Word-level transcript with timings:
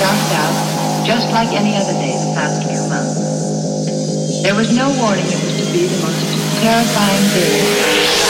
started 0.00 0.32
out 0.32 1.04
just 1.06 1.30
like 1.30 1.52
any 1.52 1.76
other 1.76 1.92
day 1.92 2.16
the 2.16 2.32
past 2.32 2.62
few 2.64 2.80
months. 2.88 4.42
There 4.42 4.54
was 4.54 4.74
no 4.74 4.88
warning 4.96 5.26
it 5.26 5.44
was 5.44 5.66
to 5.66 5.72
be 5.72 5.88
the 5.88 6.00
most 6.00 6.24
terrifying 6.62 7.28
day 7.36 8.29